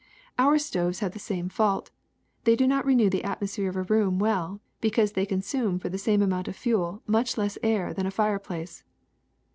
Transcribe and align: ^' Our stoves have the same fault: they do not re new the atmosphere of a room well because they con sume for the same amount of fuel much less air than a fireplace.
^' 0.01 0.03
Our 0.43 0.57
stoves 0.57 0.97
have 1.01 1.11
the 1.11 1.19
same 1.19 1.47
fault: 1.47 1.91
they 2.43 2.55
do 2.55 2.65
not 2.65 2.87
re 2.87 2.95
new 2.95 3.07
the 3.07 3.23
atmosphere 3.23 3.69
of 3.69 3.75
a 3.75 3.83
room 3.83 4.17
well 4.17 4.59
because 4.79 5.11
they 5.11 5.27
con 5.27 5.43
sume 5.43 5.77
for 5.77 5.89
the 5.89 5.99
same 5.99 6.23
amount 6.23 6.47
of 6.47 6.55
fuel 6.55 7.03
much 7.05 7.37
less 7.37 7.59
air 7.61 7.93
than 7.93 8.07
a 8.07 8.09
fireplace. 8.09 8.83